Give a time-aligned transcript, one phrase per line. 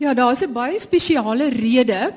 [0.00, 2.12] Ja, daar's 'n baie spesiale rede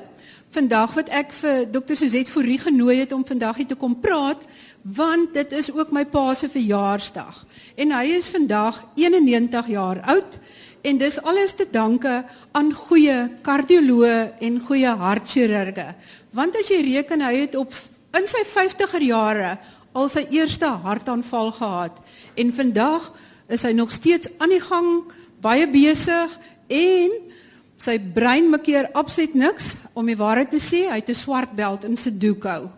[0.50, 1.94] vandag wat ek vir Dr.
[1.94, 4.44] Suzette Fourie genooi het om vandag hier te kom praat,
[4.82, 7.46] want dit is ook my pa se verjaarsdag.
[7.76, 10.38] En hy is vandag 91 jaar oud
[10.82, 15.94] en dis alles te danke aan goeie kardioloë en goeie hartchirurge.
[16.30, 17.72] Want as jy reken hy het op
[18.16, 19.58] in sy 50er jare
[19.92, 22.00] al sy eerste hartaanval gehad
[22.34, 23.12] en vandag
[23.48, 27.33] is hy nog steeds aan die gang, baie besig en
[27.78, 31.52] sy brein maak hier absoluut niks om die waarheid te sê, hy het 'n swart
[31.54, 32.68] beld in Sudoku.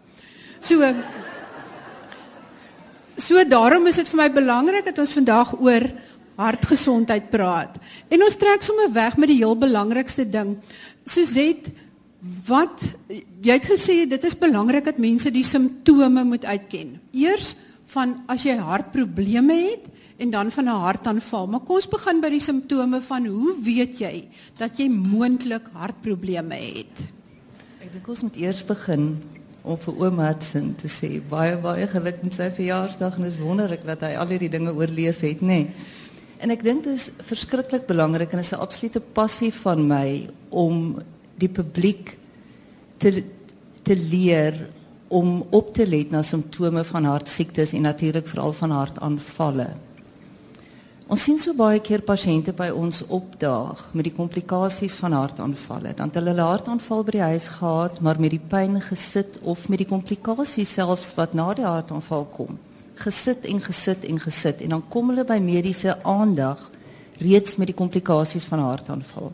[0.61, 0.95] So
[3.17, 5.89] So daarom is dit vir my belangrik dat ons vandag oor
[6.37, 7.79] hartgesondheid praat.
[8.13, 10.59] En ons trek sommer weg met die heel belangrikste ding.
[11.09, 11.73] Suzette,
[12.47, 12.83] wat
[13.45, 16.97] jy het gesê dit is belangrik dat mense die simptome moet uitken.
[17.17, 17.55] Eers
[17.97, 19.89] van as jy hartprobleme het
[20.21, 21.47] en dan van 'n hartaanval.
[21.47, 24.29] Maar kom ons begin by die simptome van hoe weet jy
[24.59, 26.97] dat jy moontlik hartprobleme het?
[27.81, 29.17] Ek dink ons moet eers begin
[29.63, 33.85] om vir oom Hudson te sê baie baie geluk met sy verjaarsdag en is wonderlik
[33.87, 35.47] dat hy al hierdie dinge oorleef het, nê.
[35.47, 35.71] Nee.
[36.39, 40.99] En ek dink dit is verskriklik belangrik en is 'n absolute passie van my om
[41.39, 42.19] die publiek
[42.99, 43.25] te
[43.83, 44.69] te leer
[45.09, 49.69] om op te let na simptome van hartsiektes en natuurlik veral van hartaanvalle.
[51.07, 55.93] Ons sien so baie keer pasiënte by ons opdaag met die komplikasies van hartaanvalle.
[55.95, 59.69] Dan het hulle 'n hartaanval by die huis gehad, maar met die pyn gesit of
[59.69, 62.59] met die komplikasies selfs wat na die hartaanval kom.
[62.95, 66.71] Gesit en gesit en gesit en dan kom hulle by mediese aandag
[67.19, 69.33] reeds met die komplikasies van hartaanval.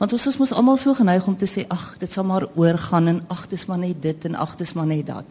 [0.00, 3.18] Want ons mos almal so geneig om te sê ag, dit sal maar oorgaan en
[3.28, 5.26] ag, dis maar net dit en ag, dis maar net dat.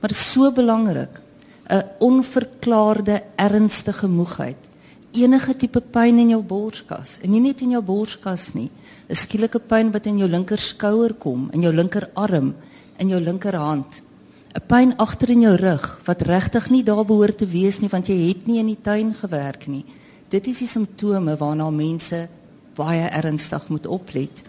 [0.00, 1.22] Maar so belangrik.
[1.70, 4.68] 'n Onverklaarde ernstige moegheid
[5.12, 8.70] enige tipe pyn in jou borskas en nie net in jou borskas nie
[9.08, 12.54] 'n skielike pyn wat in jou linker skouer kom in jou linkerarm
[12.98, 14.02] in jou linkerhand
[14.54, 18.06] 'n pyn agter in jou rug wat regtig nie daar behoort te wees nie want
[18.06, 19.84] jy het nie in die tuin gewerk nie
[20.28, 22.28] dit is die simptome waarna mense
[22.74, 24.42] baie ernstig moet oplet.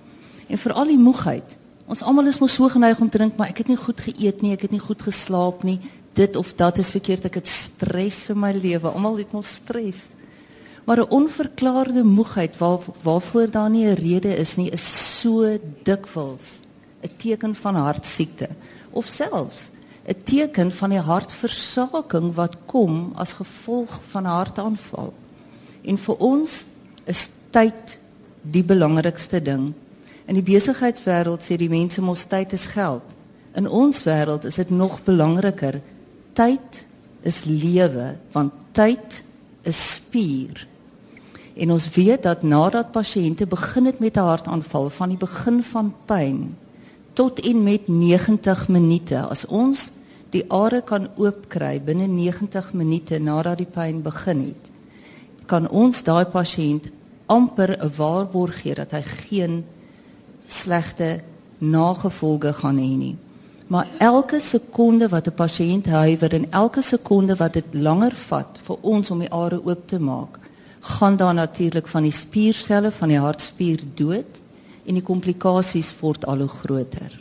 [0.47, 3.57] En veral die moegheid ons almal is mos so geneig om te dink maar ek
[3.57, 5.79] het nie goed geëet nie ek het nie goed geslaap nie.
[6.13, 7.25] Dit of dat is verkeerd.
[7.25, 8.91] Ek het stres in my lewe.
[8.91, 10.13] Almal het mos stres.
[10.85, 16.59] Maar 'n onverklaarde moegheid waar waarvoor daar nie 'n rede is nie, is so dikwels
[17.01, 18.49] 'n teken van hartsiekte.
[18.91, 19.71] Of selfs
[20.05, 25.13] 'n teken van die hartversaking wat kom as gevolg van 'n hartaanval.
[25.81, 26.65] En vir ons
[27.05, 27.99] is tyd
[28.43, 29.71] die belangrikste ding.
[30.27, 33.03] In die besigheidswêreld sê die mense mos tyd is geld.
[33.55, 35.81] In ons wêreld is dit nog belangriker.
[36.33, 36.83] Tyd
[37.23, 39.23] is lewe, want tyd
[39.63, 40.67] is spier.
[41.53, 45.93] En ons weet dat nadat pasiënte begin het met 'n hartaanval van die begin van
[46.05, 46.55] pyn
[47.13, 49.91] tot en met 90 minute as ons
[50.33, 54.71] die are kan oopkry binne 90 minute nadat die pyn begin het
[55.45, 56.89] kan ons daai pasiënt
[57.25, 59.65] amper 'n waarborg gee dat hy geen
[60.47, 61.21] slegte
[61.57, 63.15] nagevolge gaan hê nie
[63.67, 68.77] maar elke sekonde wat 'n pasiënt huiwer en elke sekonde wat dit langer vat vir
[68.81, 70.39] ons om die are oop te maak
[70.83, 74.41] gaan daar natuurlik van die spierselle van die hartspier dood
[74.85, 77.19] en die komplikasies word al hoe groter.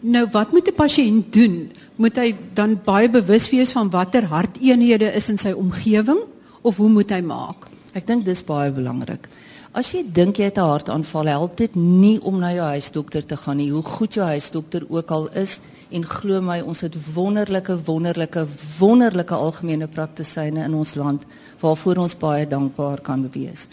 [0.00, 1.70] Nou wat moet 'n pasiënt doen?
[1.96, 6.18] Moet hy dan baie bewus wees van watter harteenhede is in sy omgewing
[6.60, 7.67] of hoe moet hy maak?
[7.96, 9.28] Ek dink dis baie belangrik.
[9.72, 13.36] As jy dink jy het 'n hartaanval, help dit nie om na jou huisdokter te
[13.36, 13.70] gaan nie.
[13.70, 15.60] Hoe goed jou huisdokter ook al is
[15.90, 18.46] en glo my, ons het wonderlike wonderlike
[18.78, 21.24] wonderlike algemene praktisyne in ons land
[21.60, 23.68] waarvoor ons baie dankbaar kan wees.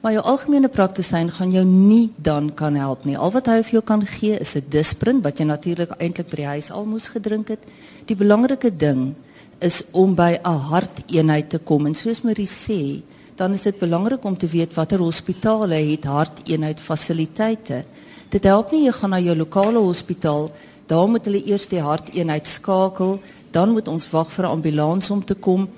[0.00, 3.18] Maar jou algemene praktisyn gaan jou nie dan kan help nie.
[3.18, 6.36] Al wat hy vir jou kan gee is 'n disprin wat jy natuurlik eintlik by
[6.36, 7.60] die huis al moes gedrink het.
[8.06, 9.14] Die belangrike ding
[9.58, 13.02] is om by 'n harteenheid te kom en soos Marie sê,
[13.40, 17.84] dan is dit belangrik om te weet watter hospitale het harteenheid fasiliteite.
[18.28, 20.50] Dit help nie jy gaan na jou lokale hospitaal,
[20.86, 23.16] daar moet hulle eers die harteenheid skakel,
[23.50, 25.68] dan moet ons wag vir 'n ambulans om te kom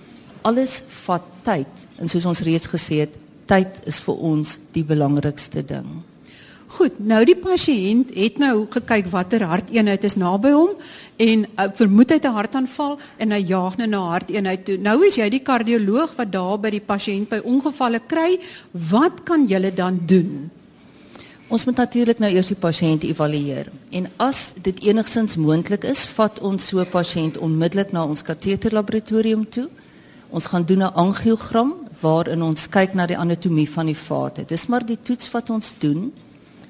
[0.42, 5.62] alles vat tyd en soos ons reeds gesê het, tyd is vir ons die belangrikste
[5.62, 6.02] ding.
[6.72, 10.70] Goed, nou die pasiënt het nou gekyk watter harteenheid is naby hom
[11.20, 14.78] en uh, vermoed hy 'n hartaanval en hy jaag nou na harteenheid toe.
[14.78, 18.40] Nou is jy die kardioloog wat daar by die pasiënt by ongevalle kry,
[18.72, 20.50] wat kan jy dan doen?
[21.48, 23.68] Ons moet natuurlik nou eers die pasiënt evalueer.
[23.90, 29.44] En as dit enigstens moontlik is, vat ons so 'n pasiënt onmiddellik na ons kateterlaboratorium
[29.50, 29.68] toe
[30.32, 34.44] Ons gaan doen 'n angiogram waarin ons kyk na die anatomie van die vate.
[34.44, 36.12] Dis maar die toets wat ons doen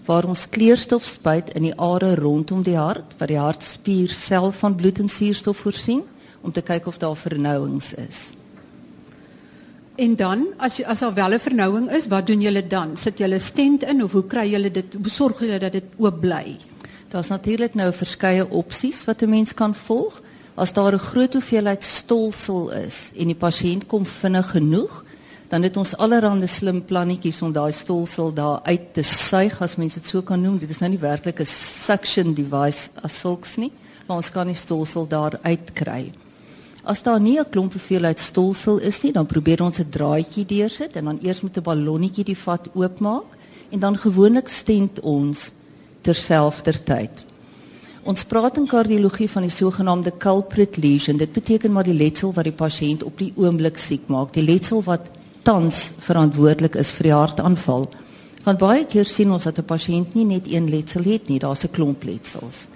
[0.07, 4.75] waar ons kleurstof spuit in die are rondom die hart wat die hartspier self van
[4.75, 6.03] bloed en suurstof voorsien
[6.43, 8.33] om te kyk of daar vernouings is.
[10.01, 12.97] En dan as jy as daar wel 'n vernouing is, wat doen julle dan?
[12.97, 14.95] Sit julle stent in of hoe kry julle dit?
[14.95, 16.57] Hoe sorg julle dat dit oop bly?
[17.09, 20.23] Daar's natuurlik nou verskeie opsies wat 'n mens kan volg.
[20.55, 25.05] As daar 'n groot hoeveelheid stolsel is en die pasiënt kom vinnig genoeg,
[25.53, 29.99] dan het ons allerhande slim plannetjies om daai stolsel daar uit te suig as mens
[29.99, 30.57] dit so kan noem.
[30.57, 33.71] Dit is nou nie werklik 'n suction device as sulks nie,
[34.09, 36.13] maar ons kan die stolsel daar uitkry.
[36.85, 40.97] As daar nie 'n klomp hoeveelheid stolsel is nie, dan probeer ons 'n draadjie deursit
[40.97, 43.37] en dan eers met 'n ballonnetjie die vat oopmaak
[43.71, 45.53] en dan gewoonlik stent ons
[46.01, 47.25] terselfdertyd.
[48.03, 51.17] Ons praat in kardiologie van die sogenaamde culprit lesion.
[51.17, 54.83] Dit beteken maar die letsel wat die pasiënt op die oomblik siek maak, die letsel
[54.83, 55.11] wat
[55.43, 57.87] tans verantwoordelik is vir die hartaanval.
[58.45, 61.65] Want baie keer sien ons dat 'n pasiënt nie net een letsel het nie, daar's
[61.65, 62.69] 'n klomp letsels.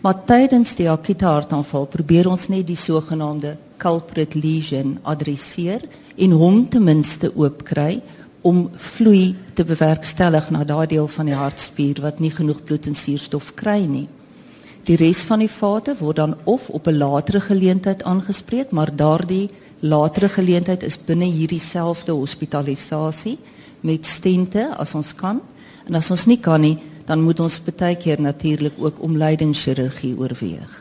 [0.00, 5.80] Maar tydens die akute hartaanval probeer ons net die sogenaamde culprit lesion adresseer
[6.16, 8.02] en hom ten minste oopkry
[8.42, 12.94] om vloei te bewerkstellig na daardie deel van die hartspier wat nie genoeg bloed en
[12.94, 14.08] suurstof kry nie.
[14.84, 19.50] Die res van die vate word dan of op 'n latere geleentheid aangespreek, maar daardie
[19.84, 23.36] latere geleentheid is binne hierdie selfde hospitalisasie
[23.84, 25.42] met stente as ons kan.
[25.84, 30.72] En as ons nie kan nie, dan moet ons baie keer natuurlik ook omleidingschirurgie oorweeg.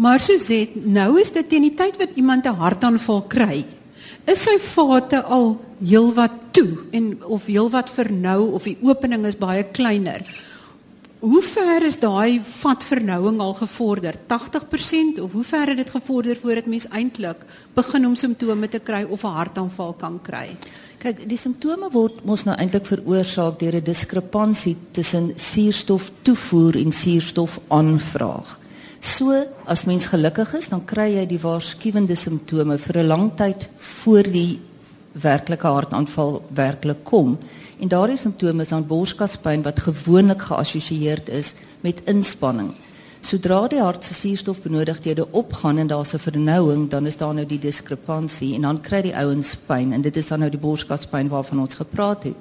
[0.00, 3.64] Maar Suzette, nou is dit teen die tyd wat iemand 'n hartaanval kry,
[4.26, 9.64] is sy vate al heelwat toe en of heelwat vernou of die opening is baie
[9.64, 10.20] kleiner.
[11.20, 14.16] Hoe ver is daai vatvernouing al gevorder?
[14.26, 17.42] 80% of hoe ver het dit gevorder voordat mens eintlik
[17.76, 20.56] begin om simptome te kry of 'n hartaanval kan kry?
[20.98, 28.58] Kyk, die simptome word mos nou eintlik veroorsaak deur 'n diskrepansie tussen suurstoftoevoer en suurstofaanvraag.
[29.00, 33.68] So, as mens gelukkig is, dan kry jy die waarskuwende simptome vir 'n lang tyd
[33.76, 34.60] voor die
[35.12, 37.38] werklike hartaanval werklik kom.
[37.80, 42.74] En daardie simptome is dan borskaspyn wat gewoonlik geassosieer is met inspanning.
[43.20, 47.58] Sodra die hart se suurstofbenodigdhede opgaan en daar's 'n vernouing, dan is daar nou die
[47.58, 51.60] diskrepansie en dan kry die ouens pyn en dit is dan nou die borskaspyn waarvan
[51.60, 52.36] ons gepraat het.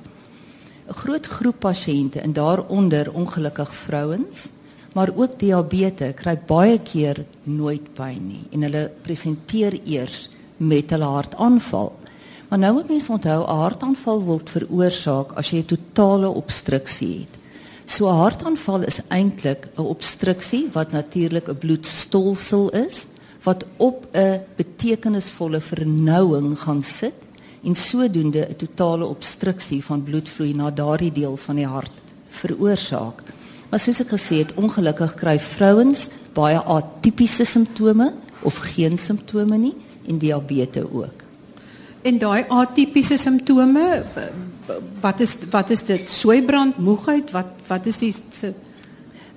[0.87, 4.49] 'n Groot groep pasiënte en daaronder ongelukkig vrouens,
[4.93, 11.05] maar ook diabetes kry baie keer nooit pyn nie en hulle presenteer eers met hulle
[11.05, 11.98] hartaanval.
[12.49, 17.33] Maar nou moet mens onthou 'n hartaanval word veroorsaak as jy 'n totale obstruksie het.
[17.85, 23.07] So 'n hartaanval is eintlik 'n obstruksie wat natuurlik 'n bloedstolsel is
[23.43, 27.27] wat op 'n betekenisvolle vernouing gaan sit
[27.63, 31.91] en sodoende 'n totale obstruksie van bloedvloei na daardie deel van die hart
[32.29, 33.23] veroorsaak.
[33.69, 39.75] Maar soos ek gesê het, ongelukkig kry vrouens baie atipiese simptome of geen simptome nie
[40.07, 41.28] en diabetes ook.
[42.01, 44.03] En daai atipiese simptome
[45.01, 46.09] wat is wat is dit?
[46.09, 48.13] Soeibrand, moegheid, wat wat is die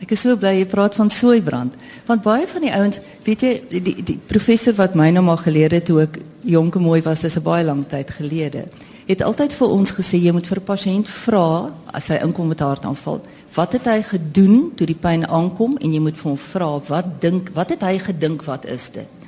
[0.03, 1.77] Ek is so bly jy praat van soeibrand.
[2.09, 5.71] Want baie van die ouens, weet jy, die die professor wat my nou maar geleer
[5.77, 8.67] het toe ek jonk en mooi was, dis 'n baie lang tyd gelede.
[9.07, 12.61] Het altyd vir ons gesê jy moet vir 'n pasiënt vra as hy inkom met
[12.61, 13.21] hartaanval,
[13.55, 17.21] wat het hy gedoen toe die pyn aankom en jy moet vir hom vra wat
[17.21, 19.22] dink, wat het hy gedink wat is dit?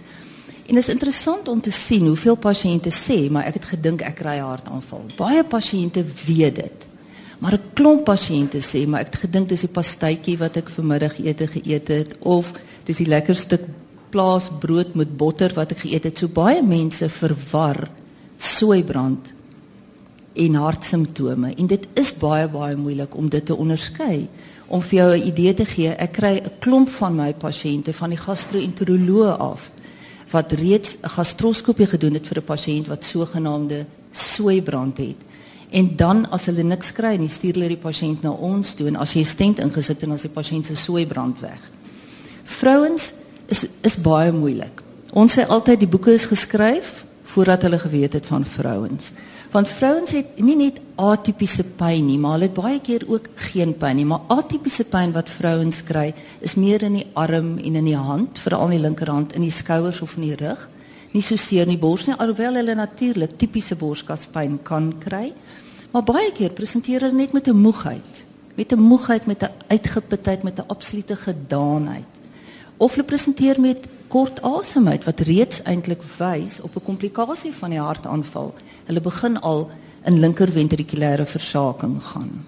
[0.66, 4.16] En dit is interessant om te sien hoeveel pasiënte sê, maar ek het gedink ek
[4.22, 5.02] kry 'n hartaanval.
[5.16, 6.88] Baie pasiënte weet dit.
[7.38, 11.46] Maar 'n klomp pasiënte sê, maar ek het gedink dis die pastytjie wat ek vanmiddagete
[11.46, 12.52] geëet het of
[12.84, 13.60] dis die lekker stuk
[14.10, 16.18] plaasbrood met botter wat ek geëet het.
[16.18, 17.90] So baie mense verwar
[18.36, 19.32] soeibrand
[20.32, 24.28] en hartsimptome en dit is baie baie moeilik om dit te onderskei.
[24.66, 28.10] Om vir jou 'n idee te gee, ek kry 'n klomp van my pasiënte van
[28.10, 29.73] die gastro-enteroloog af
[30.34, 35.20] wat reeds 'n gastroskopie gedoen het vir 'n pasiënt wat sogenaamde soeibrand het.
[35.70, 38.96] En dan as hulle niks kry nie, stuur hulle die pasiënt na ons toe en
[38.96, 41.60] as jy stent ingesit en as die pasiënt se soeibrand weg.
[42.42, 43.12] Vrouens
[43.46, 44.82] is is baie moeilik.
[45.12, 49.12] Ons sê altyd die boeke is geskryf voordat hulle geweet het van vrouens.
[49.50, 53.72] Want vrouens het nie net atipiese pyn nie, maar hulle het baie keer ook geen
[53.78, 57.88] pyn nie, maar atipiese pyn wat vrouens kry is meer in die arm en in
[57.88, 60.68] die hand, veral in die linkerhand, in die skouers of in die rug.
[61.14, 65.32] Nie so seer in die bors nie, alhoewel hulle natuurlik tipiese borskaspyn kan kry.
[65.94, 68.24] Maar baie keer presenteer hulle net met 'n moegheid,
[68.56, 72.10] met 'n moegheid met 'n uitgeputheid met 'n absolute gedaanheid.
[72.78, 77.82] Of hulle presenteer met kort asemheid wat reeds eintlik wys op 'n komplikasie van die
[77.82, 78.54] hartaanval.
[78.86, 79.70] Hulle begin al
[80.06, 82.44] in linkerventrikulêre versaking gaan.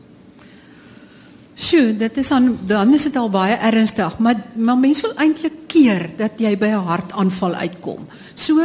[1.57, 5.53] Sjoe, dit is dan dan is dit al baie ernstig, maar maar mense wil eintlik
[5.67, 8.07] keer dat jy by 'n hartaanval uitkom.
[8.35, 8.61] So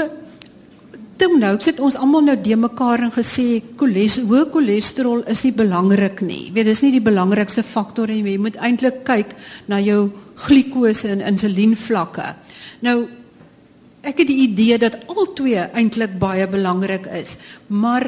[1.21, 5.51] Tim nou sit ons almal nou de mekaar en gesê koles hoë cholesterol is nie
[5.53, 6.47] belangrik nie.
[6.47, 8.23] Jy weet dis nie die belangrikste faktor nie.
[8.23, 9.35] Jy moet eintlik kyk
[9.67, 12.25] na jou glikose en insulienvlakke.
[12.81, 13.05] Nou
[14.01, 18.07] ek het die idee dat al twee eintlik baie belangrik is, maar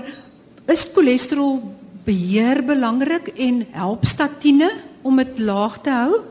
[0.66, 1.60] is cholesterol
[2.06, 4.72] beheer belangrik en help statiene
[5.06, 6.22] om dit laag te hou?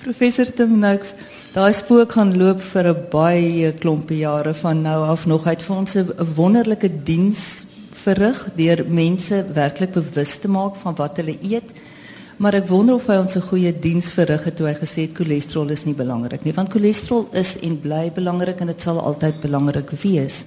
[0.00, 1.14] Professor Tim Noakes,
[1.52, 5.76] daai spook gaan loop vir 'n baie klompie jare van nou af nog uit vir
[5.76, 11.72] ons 'n wonderlike diens verrig deur mense werklik bewus te maak van wat hulle eet.
[12.36, 15.16] Maar ek wonder of hy ons 'n goeie diens verrig het toe hy gesê het
[15.16, 19.40] cholesterol is nie belangrik nie, want cholesterol is en bly belangrik en dit sal altyd
[19.40, 20.44] belangrik wees.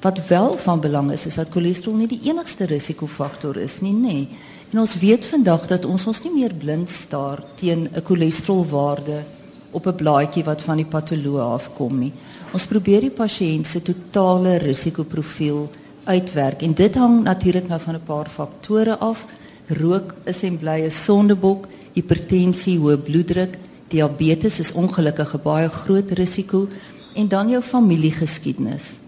[0.00, 4.12] Wat wel van belang is, is dat cholesterol nie die enigste risikofaktor is nie, nê.
[4.12, 4.28] Nee.
[4.72, 9.24] En ons weet vandag dat ons ons nie meer blind staar teen 'n cholesterolwaarde
[9.72, 12.12] op 'n blaadjie wat van die patoloog afkom nie.
[12.52, 15.70] Ons probeer die pasiënt se totale risikoprofiel
[16.04, 19.26] uitwerk en dit hang natuurlik nou van 'n paar faktore af.
[19.68, 23.56] Rook is en bly 'n sondebok, hipertensie, hoë bloeddruk,
[23.88, 26.68] diabetes is ongelukkig 'n baie groot risiko
[27.14, 29.06] en dan jou familiegeskiedenis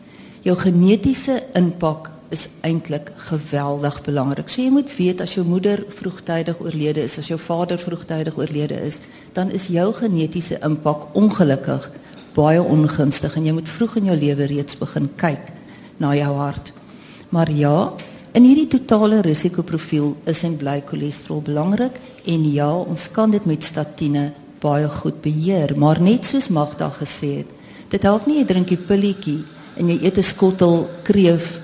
[0.49, 4.49] jou genetiese impak is eintlik geweldig belangrik.
[4.49, 8.77] So jy moet weet as jou moeder vroegtydig oorlede is, as jou vader vroegtydig oorlede
[8.85, 9.00] is,
[9.37, 11.88] dan is jou genetiese impak ongelukkig
[12.37, 15.53] baie ongunstig en jy moet vroeg in jou lewe reeds begin kyk
[15.99, 16.73] na jou hart.
[17.35, 17.79] Maar ja,
[18.35, 23.64] in hierdie totale risikoprofiel is en bly cholesterol belangrik en ja, ons kan dit met
[23.64, 27.50] statiene baie goed beheer, maar net soos Magda gesê het,
[27.88, 29.44] dit help nie jy drink 'n pilletjie
[29.76, 31.58] en jy eet 'n skottel kreef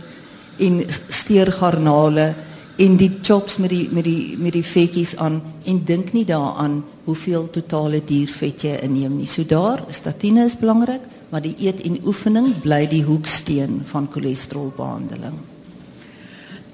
[0.59, 2.35] en steergarnale
[2.79, 6.83] en die chops met die met die met die vetjies aan en dink nie daaraan
[7.05, 9.27] hoeveel totale diervet jy inneem nie.
[9.27, 15.54] So daar, statine is belangrik, maar die eet en oefening bly die hoeksteen van cholesterolbehandeling.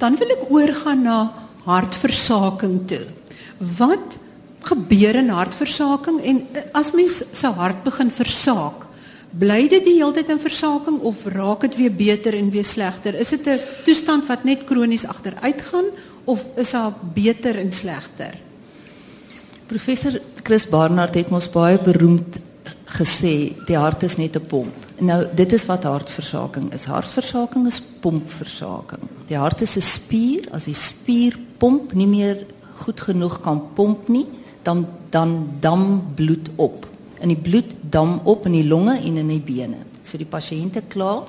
[0.00, 1.18] Dan wil ek oorgaan na
[1.66, 3.04] hartversaking toe.
[3.78, 4.16] Wat
[4.70, 8.86] gebeur in hartversaking en eh, as mens se hart begin versaak,
[9.30, 13.14] bly dit die hele tyd in versaking of raak dit weer beter en weer slegter?
[13.14, 15.88] Is dit 'n toestand wat net kronies agteruit gaan
[16.24, 18.38] of is daar beter en slegter?
[19.66, 22.40] Professor Chris Barnard het mos baie beroemd
[22.98, 24.89] gesê die hart is net 'n pomp.
[25.00, 26.84] Nou dit is wat hartversaking is.
[26.84, 29.08] Hartversaking is pompversaking.
[29.26, 32.46] Die hart is 'n spier, as die spier pomp nie meer
[32.84, 34.26] goed genoeg kan pomp nie,
[34.62, 36.86] dan dan dam bloed op
[37.20, 39.84] in die bloed dam op in die longe en in die bene.
[40.02, 41.20] So die pasiënte kla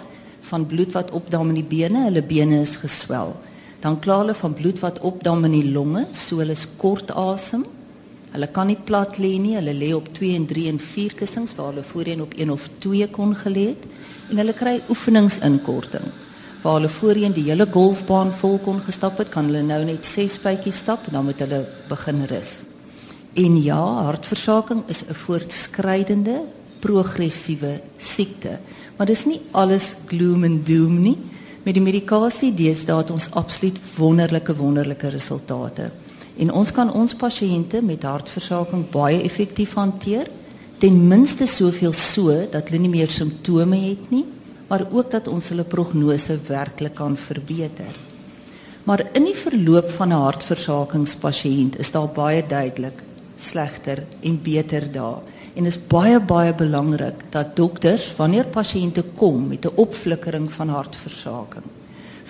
[0.50, 3.36] van bloed wat opdam in die bene, hulle bene is geswel.
[3.80, 7.66] Dan kla hulle van bloed wat opdam in die longe, so hulle is kort asem.
[8.32, 11.56] Hulle kan nie plat lê nie, hulle lê op 2 en 3 en 4 kussings
[11.58, 13.88] waar hulle voorheen op 1 of 2 kon gelê het
[14.32, 16.06] en hulle kry oefeningsinkorting.
[16.62, 20.38] Waar hulle voorheen die hele golfbaan vol kon gestap het, kan hulle nou net 6
[20.44, 22.52] bytjies stap en dan moet hulle begin rus.
[23.36, 26.42] En ja, hartversaking is 'n voortskrydende
[26.80, 28.60] progressiewe siekte.
[28.98, 31.18] Maar dis nie alles gloom and doom nie.
[31.64, 35.92] Met die medikasie deesdae het ons absoluut wonderlike wonderlike resultate.
[36.38, 40.30] En ons kan ons pasiënte met hartversaking baie effektief hanteer,
[40.80, 44.26] ten minste soveel so dat hulle nie meer simptome het nie,
[44.70, 47.92] maar ook dat ons hulle prognose werklik kan verbeter.
[48.88, 53.04] Maar in die verloop van 'n hartversakingspasiënt is daar baie duidelik
[53.36, 55.22] slegter en beter daar.
[55.54, 61.68] En is baie baie belangrik dat dokters wanneer pasiënte kom met 'n opflikkering van hartversaking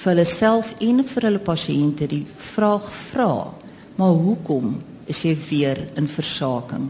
[0.01, 3.53] vir hulle self en vir hulle pasiënte die vraag vra,
[3.95, 6.89] maar hoekom is jy weer in versaking?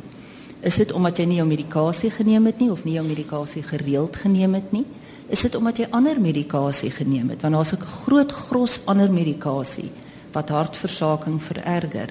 [0.61, 4.15] Is dit omdat jy nie jou medikasie geneem het nie of nie jou medikasie gereeld
[4.15, 4.85] geneem het nie?
[5.31, 7.41] Is dit omdat jy ander medikasie geneem het?
[7.41, 9.91] Want daar's 'n groot gros ander medikasie
[10.31, 12.09] wat hartversaking vererger.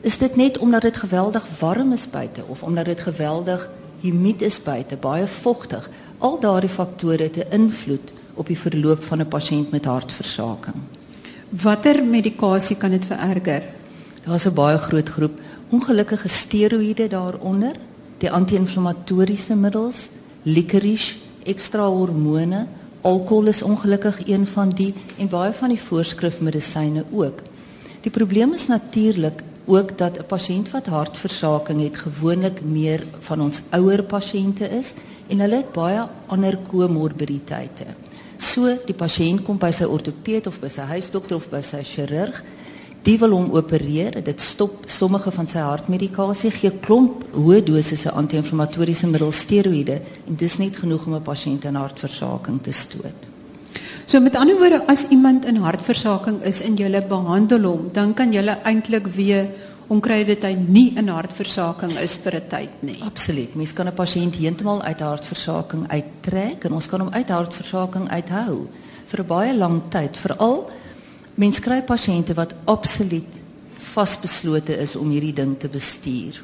[0.00, 4.62] Is dit net omdat dit geweldig warm is buite of omdat dit geweldig humid is
[4.62, 5.90] buite, baie vogtig?
[6.18, 10.76] Al daardie faktore het 'n invloed op die verloop van 'n pasiënt met hartversaking.
[11.48, 13.62] Watter medikasie kan dit vererger?
[14.24, 17.76] Daar's 'n baie groot groep ongelukkige steroïde daaronder,
[18.18, 20.08] die anti-inflammatoriese middels,
[20.42, 22.66] licorice, ekstra hormone,
[23.00, 27.42] alkohol is ongelukkig een van die en baie van die voorskrifmedisyne ook.
[28.00, 33.60] Die probleem is natuurlik ook dat 'n pasiënt wat hartversaking het gewoonlik meer van ons
[33.70, 34.94] ouer pasiënte is
[35.26, 37.84] en hulle het baie ander komorbiditeite.
[38.36, 42.42] So die pasiënt kom by sy ortopeed of by sy huisdokter of by sy chirurg
[43.04, 44.16] Die wil hom opereer.
[44.24, 50.56] Dit stop sommige van sy hartmedikasie, gee klomp hoë dosisse anti-inflammatoriese middels steroïde en dis
[50.58, 53.28] net genoeg om 'n pasiënt in hartversaking te stoot.
[54.06, 58.32] So met ander woorde, as iemand in hartversaking is en jy behandel hom, dan kan
[58.32, 59.48] jy eintlik weer
[59.88, 62.98] omkry dit hy nie in hartversaking is vir 'n tyd nie.
[63.04, 63.54] Absoluut.
[63.54, 68.66] Mens kan 'n pasiënt heeltemal uit hartversaking uittrek en ons kan hom uit hartversaking uithou
[69.06, 70.70] vir 'n baie lang tyd, veral
[71.34, 73.40] Mens kry pasiënte wat absoluut
[73.82, 76.38] vasbeslote is om hierdie ding te bestuur.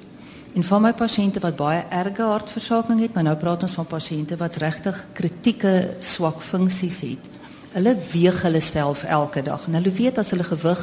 [0.58, 4.34] En van my pasiënte wat baie erge hartversaking het, maar nou praat ons van pasiënte
[4.40, 7.30] wat regtig kritieke swak funksies het.
[7.76, 10.82] Hulle weeg hulle self elke dag en hulle weet as hulle gewig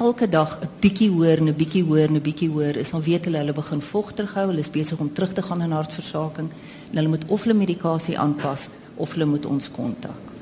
[0.00, 3.02] elke dag 'n bietjie hoër en 'n bietjie hoër en 'n bietjie hoër is, dan
[3.02, 6.48] weet hulle hulle begin vog terughou, hulle is besig om terug te gaan in hartversaking
[6.90, 10.33] en hulle moet of hulle medikasie aanpas of hulle moet ons kontak.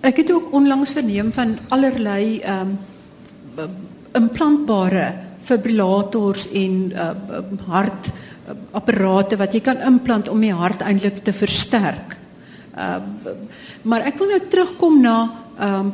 [0.00, 2.76] Ek het ook onlangs verneem van allerlei ehm
[3.58, 3.68] um,
[4.14, 7.10] implantbare fibrillators en uh,
[7.66, 8.10] hart
[8.72, 12.16] apparate wat jy kan implant om die hart eintlik te versterk.
[12.74, 13.34] Ehm uh,
[13.82, 15.16] maar ek wil nou terugkom na
[15.58, 15.92] ehm um,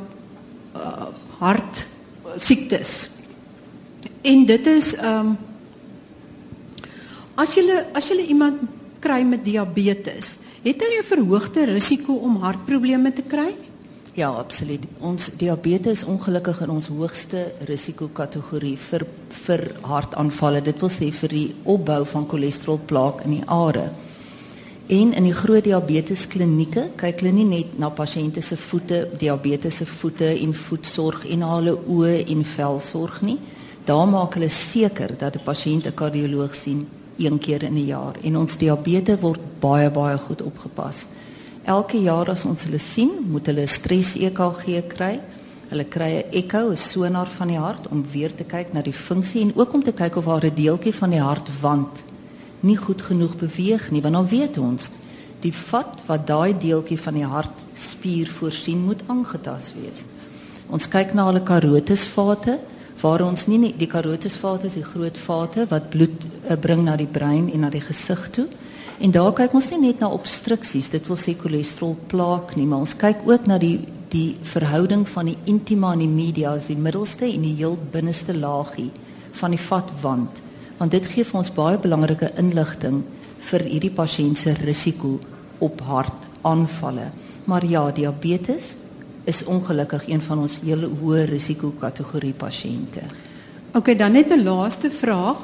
[0.76, 1.08] uh,
[1.40, 1.86] hart
[2.36, 3.10] siektes.
[4.22, 5.36] En dit is ehm um,
[7.34, 8.60] as jy as jy iemand
[9.00, 13.52] kry met diabetes, het hy 'n verhoogde risiko om hartprobleme te kry?
[14.14, 14.84] Ja, absoluut.
[15.02, 19.02] Ons diabetes is ongelukkig in ons hoogste risikokategorie vir
[19.34, 20.60] vir hartaanvalle.
[20.62, 23.88] Dit wil sê vir die opbou van cholesterolplaak in die are.
[24.86, 29.80] En in die groot diabetes klinieke kyk hulle nie net na pasiënte se voete, diabetes
[29.82, 33.40] se voete en voetsorg en hulle oë en velsorg nie.
[33.84, 36.86] Daar maak hulle seker dat 'n pasiënt 'n kardioloog sien
[37.18, 41.06] een keer in 'n jaar en ons diabetes word baie baie goed opgepas.
[41.64, 45.20] Elke jaar as ons hulle sien, moet hulle 'n stres EKG kry.
[45.70, 48.92] Hulle kry 'n ekko, 'n sonar van die hart om weer te kyk na die
[48.92, 52.04] funksie en ook om te kyk of haar 'n deeltjie van die hartwand
[52.60, 54.90] nie goed genoeg beweeg nie, want dan weet ons
[55.40, 60.04] die vat wat daai deeltjie van die hartspier voorsien moet aangetas wees.
[60.72, 62.58] Ons kyk na hulle karotisvate
[63.00, 67.10] waar ons nie die karotisvate is die groot vate wat bloed uh, bring na die
[67.10, 68.46] brein en na die gesig toe.
[68.98, 72.94] En daar kyk ons nie net na obstruksies, dit wil sê cholesterolplaak nie, maar ons
[72.94, 73.80] kyk ook na die
[74.14, 78.30] die verhouding van die intima en die media, as die middelste en die heel binneste
[78.36, 78.92] laagie
[79.40, 80.38] van die vatwand,
[80.78, 83.00] want dit gee vir ons baie belangrike inligting
[83.48, 85.16] vir hierdie pasiënt se risiko
[85.64, 87.10] op hartaanvalle.
[87.50, 88.76] Maar ja, diabetes
[89.26, 93.02] is ongelukkig een van ons heel hoë risiko kategorie pasiënte.
[93.74, 95.42] OK, dan net 'n laaste vraag.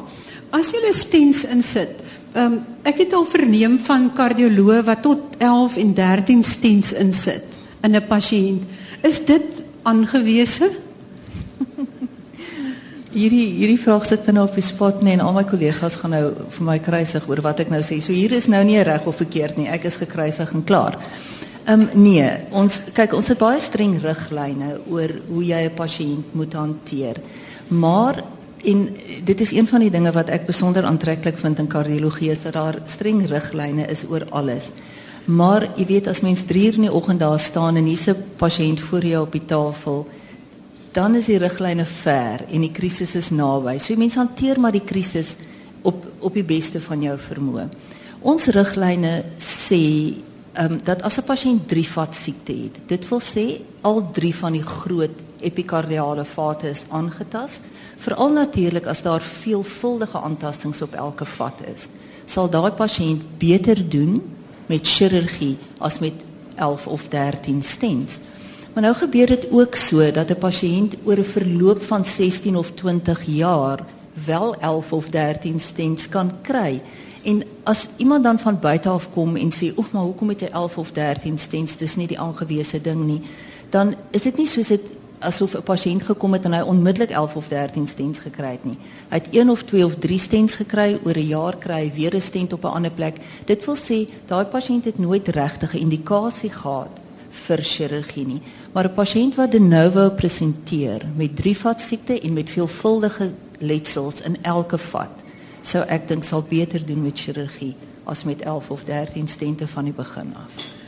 [0.50, 5.34] As jy 'n stens insit, Ehm um, ek het al verneem van kardioloë wat tot
[5.38, 8.62] 11 en 13 stents insit in 'n pasiënt.
[9.02, 10.70] Is dit aangewese?
[13.20, 16.32] hierdie hierdie vraag sit binne op die spot nee en al my kollegas gaan nou
[16.48, 18.00] vir my kruisig oor wat ek nou sê.
[18.00, 19.68] So hier is nou nie reg of verkeerd nie.
[19.68, 20.98] Ek is gekruisig en klaar.
[21.66, 26.34] Ehm um, nee, ons kyk ons het baie streng riglyne oor hoe jy 'n pasiënt
[26.34, 27.20] moet hanteer.
[27.68, 28.22] Maar
[28.64, 28.88] En
[29.24, 32.52] dit is een van die dinge wat ek besonder aantreklik vind in kardiologie is dat
[32.52, 34.70] daar streng riglyne is oor alles.
[35.24, 38.16] Maar jy weet as mens 3 uur in die oggend daar staan en hier's 'n
[38.36, 40.06] pasiënt voor jou op die tafel,
[40.92, 43.78] dan is die riglyne ver en die krisis is naby.
[43.78, 45.36] So mense hanteer maar die krisis
[45.82, 47.68] op op die beste van jou vermoë.
[48.20, 50.14] Ons riglyne sê
[50.52, 54.34] ehm um, dat as 'n pasiënt 3 vat siekte het, dit wil sê al 3
[54.34, 57.60] van die groot epikardiale vate is aangetast
[58.00, 61.88] Veral natuurlik as daar veelvuldige aantastings op elke vat is,
[62.24, 64.22] sal daai pasiënt beter doen
[64.70, 66.24] met chirurgie as met
[66.56, 68.18] 11 of 13 stents.
[68.72, 72.70] Maar nou gebeur dit ook so dat 'n pasiënt oor 'n verloop van 16 of
[72.70, 73.84] 20 jaar
[74.26, 76.82] wel 11 of 13 stents kan kry.
[77.22, 80.48] En as iemand dan van buite af kom en sê, "Oek, maar hoekom het jy
[80.52, 81.76] 11 of 13 stents?
[81.76, 83.20] Dis nie die aangewese ding nie."
[83.68, 84.80] Dan is dit nie soos dit
[85.20, 88.78] asof 'n pasiënt gekom het en hy onmiddellik 11 of 13 stents gekry het nie.
[89.08, 92.14] Hy het 1 of 2 of 3 stents gekry, oor 'n jaar kry hy weer
[92.14, 93.16] 'n stent op 'n ander plek.
[93.44, 98.42] Dit wil sê daai pasiënt het nooit regtig 'n indikasie gehad vir chirurgie nie.
[98.72, 104.20] Maar 'n pasiënt wat de novo presenteer met drie vat siekte en met veelvuldige letsels
[104.20, 105.22] in elke vat,
[105.62, 109.84] sou ek dink sal beter doen met chirurgie as met 11 of 13 stente van
[109.84, 110.79] die begin af.